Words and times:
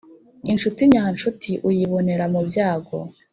Inshuti 0.51 0.81
nyanshuti 0.91 1.51
uyibonera 1.69 2.25
mubyago 2.33 2.97